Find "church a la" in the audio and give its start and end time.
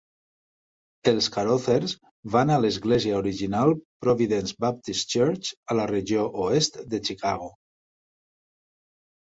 5.17-5.87